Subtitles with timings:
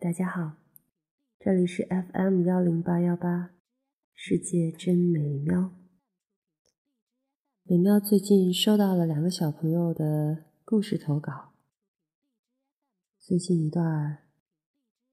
[0.00, 0.56] 大家好，
[1.38, 3.50] 这里是 FM 幺零八幺八，
[4.14, 5.76] 世界真美妙。
[7.64, 11.52] 美妙最近收到了两个小朋友的故事投稿。
[13.18, 14.26] 最近一段，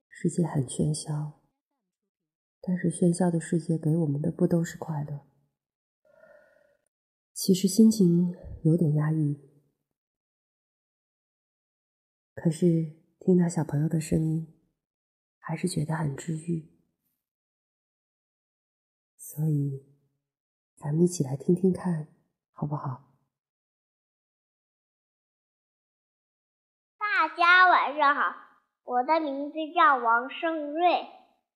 [0.07, 1.41] 世界很喧嚣，
[2.61, 5.25] 但是喧嚣的世界给我们的不都是快乐？
[7.33, 8.33] 其实心情
[8.63, 9.37] 有点压抑，
[12.33, 14.53] 可是听到小朋友的声音，
[15.39, 16.69] 还是觉得很治愈。
[19.17, 19.83] 所以，
[20.77, 22.07] 咱们一起来听听看，
[22.53, 23.01] 好不好？
[26.99, 28.35] 大家晚上好，
[28.83, 31.07] 我的名字叫王胜瑞，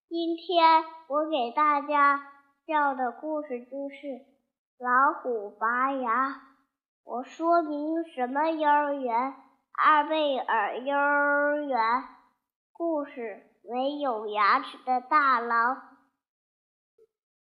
[0.07, 2.31] 今天我给大家
[2.65, 4.25] 讲的故事就是。
[4.79, 6.55] 老虎拔牙，
[7.03, 8.49] 我说明什么？
[8.49, 9.35] 幼儿园，
[9.81, 11.79] 阿贝尔幼儿园。
[12.73, 15.77] 故事：没有牙齿的大狼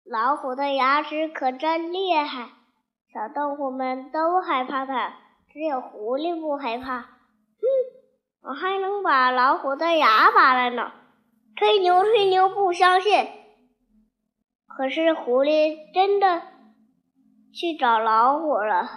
[0.06, 2.48] 老虎的牙齿可真厉害，
[3.14, 5.14] 小动物们都害怕它，
[5.50, 7.02] 只有狐狸不害怕。
[7.02, 7.10] 哼，
[8.44, 10.90] 我还能把老虎的牙拔了呢！
[11.58, 13.28] 吹牛吹牛，不相信。
[14.68, 16.44] 可是狐狸真的。
[17.54, 18.88] 去找老虎了，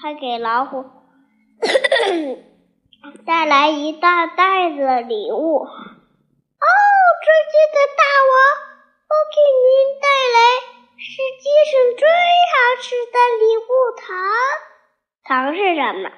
[0.00, 0.84] 还给老虎
[3.24, 5.58] 带来一大袋子礼物。
[5.64, 5.68] 哦，
[7.22, 8.34] 尊敬的大王，
[9.08, 9.66] 我给您
[10.00, 10.38] 带来
[10.98, 11.08] 世
[11.40, 12.02] 界上最
[12.52, 13.68] 好吃的礼物——
[14.00, 14.06] 糖。
[15.24, 16.10] 糖是什么？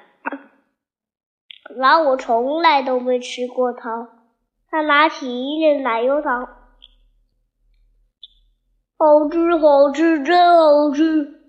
[1.75, 4.09] 老虎从来都没吃过糖。
[4.71, 6.45] 他拿起一粒奶油糖，
[8.97, 11.39] 好吃，好吃，真好吃。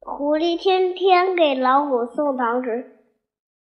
[0.00, 2.97] 狐狸天天给老虎送糖吃，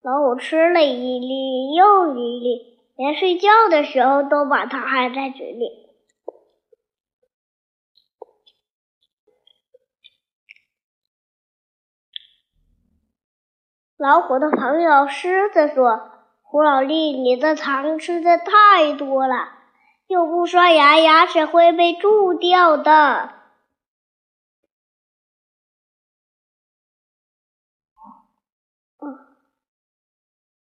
[0.08, 5.89] 老虎吃了一粒又一粒，连睡觉的时候都把它含在嘴里。
[13.97, 16.09] 老虎的朋友狮子说
[16.41, 19.50] ：“胡老弟，你的糖吃的太多了，
[20.07, 23.34] 又不刷牙，牙齿会被蛀掉的。”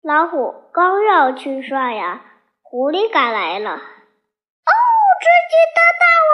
[0.02, 2.22] 老虎刚要去刷牙，
[2.62, 3.70] 狐狸赶来了。
[3.70, 3.84] 哦，尊
[5.50, 6.32] 敬的大王，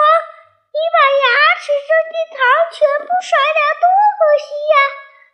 [0.71, 1.27] 你把牙
[1.59, 2.39] 齿中的糖
[2.71, 3.85] 全部刷掉，多
[4.17, 4.79] 可惜呀！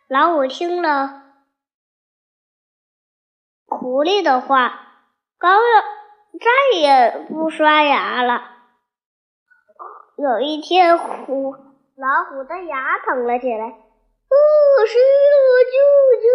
[0.08, 1.22] 老虎听了
[3.68, 4.82] 狐狸的话，
[5.38, 5.82] 刚要
[6.40, 8.50] 再也不刷牙了。
[10.18, 11.54] 有一天，虎
[11.96, 13.66] 老虎的牙疼了起来。
[13.68, 15.78] 哦，是我舅
[16.24, 16.28] 舅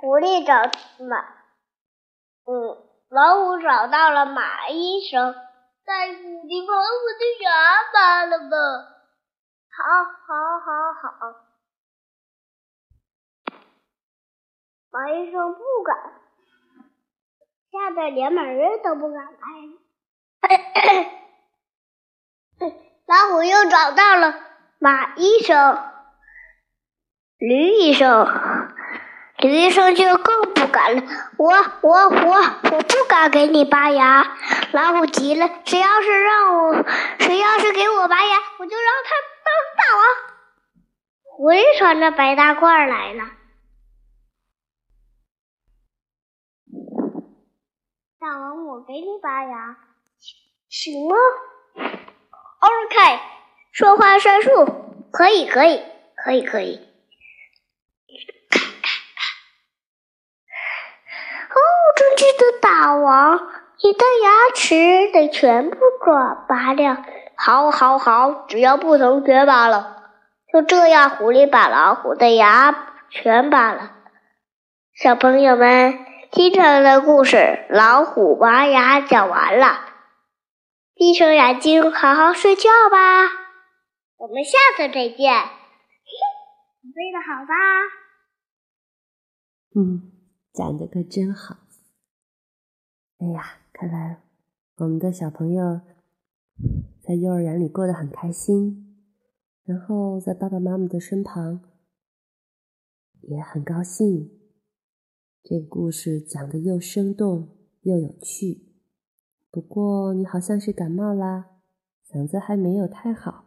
[0.00, 0.54] 狐狸找
[1.06, 1.16] 马，
[2.44, 2.76] 嗯，
[3.08, 5.34] 老虎找到了马医生，
[5.86, 6.80] 再不你把我
[7.18, 7.50] 的牙
[7.92, 8.56] 拔了吧？
[9.70, 10.68] 好，好，好，
[11.02, 11.34] 好。
[14.90, 15.96] 马医生不敢，
[17.70, 18.42] 吓得连门
[18.82, 21.21] 都不敢开。
[23.06, 24.34] 老虎又找到了
[24.78, 25.82] 马医生、
[27.38, 28.26] 驴医生，
[29.38, 31.02] 驴医生就更不敢了。
[31.38, 31.52] 我、
[31.82, 32.36] 我、我，
[32.72, 34.36] 我不敢给你拔牙。
[34.72, 36.84] 老虎急了，谁要是让我，
[37.18, 39.10] 谁要是给我拔牙，我就让他
[39.44, 40.04] 当大王。
[41.36, 43.24] 狐狸穿着白大褂来了，
[48.18, 49.76] 大王，我给你拔牙，
[50.68, 51.16] 行吗
[52.62, 53.20] ？OK，
[53.72, 54.64] 说话算数，
[55.10, 55.82] 可以，可以，
[56.16, 56.76] 可以，可以。
[61.50, 61.58] 哦，
[61.96, 63.40] 尊敬的大王，
[63.82, 66.96] 你的牙齿得全部刮拔掉。
[67.36, 69.96] 好，好，好，只要不能全拔了。
[70.52, 73.90] 就这样，狐狸把老虎的牙全拔了。
[74.94, 75.98] 小朋友们，
[76.30, 77.36] 今天的故事
[77.68, 79.91] 《老虎拔牙》讲完了。
[81.02, 83.26] 闭上眼睛，好好睡觉吧。
[84.18, 85.18] 我们下次再见。
[85.18, 87.54] 睡得好吧？
[89.74, 90.12] 嗯，
[90.52, 91.56] 讲的可真好。
[93.18, 94.22] 哎呀，看来
[94.76, 95.80] 我们的小朋友
[97.02, 99.04] 在幼儿园里过得很开心，
[99.64, 101.64] 然后在爸爸妈妈的身旁
[103.22, 104.30] 也很高兴。
[105.42, 108.71] 这个故事讲的又生动又有趣。
[109.52, 111.50] 不过你好像是感冒啦。
[112.08, 113.44] 嗓子还没有太好，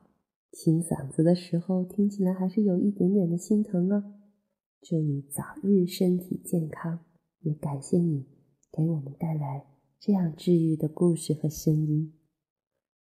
[0.51, 4.13] 清嗓子的时候听起来还是有一点点的心疼哦。
[4.81, 6.99] 祝你早日身体健康，
[7.41, 8.27] 也感谢你
[8.71, 9.65] 给我们带来
[9.99, 12.13] 这样治愈的故事和声音。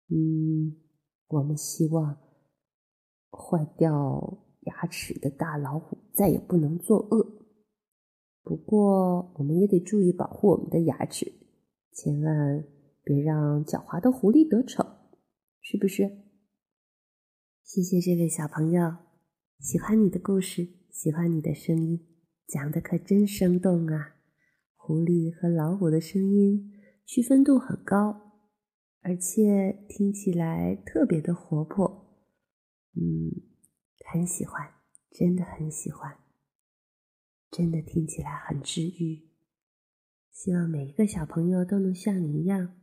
[0.09, 0.75] 嗯，
[1.29, 2.17] 我们希望
[3.31, 7.47] 坏掉牙齿的大老虎再也不能作恶。
[8.43, 11.33] 不过，我们也得注意保护我们的牙齿，
[11.91, 12.63] 千万
[13.03, 14.85] 别让狡猾的狐狸得逞。
[15.65, 16.03] 是不是？
[17.63, 18.97] 谢谢这位小朋友，
[19.59, 22.05] 喜欢你的故事，喜欢你的声音，
[22.45, 24.15] 讲的可真生动啊！
[24.75, 26.73] 狐狸和老虎的声音
[27.05, 28.33] 区分度很高，
[28.99, 32.27] 而且听起来特别的活泼。
[32.95, 33.31] 嗯，
[34.11, 34.69] 很喜欢，
[35.09, 36.17] 真的很喜欢，
[37.49, 39.29] 真的听起来很治愈。
[40.29, 42.75] 希望每一个小朋友都能像你一样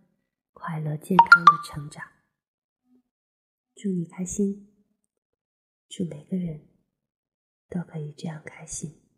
[0.63, 2.05] 快乐健康的成长。
[3.75, 4.71] 祝你开心，
[5.89, 6.69] 祝每个人
[7.71, 9.10] 都可以这样开心。